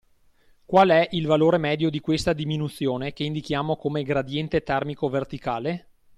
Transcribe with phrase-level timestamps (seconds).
[0.65, 5.89] Qual e il valore medio di questa diminuzione che indichiamo come gradiente termico verticale?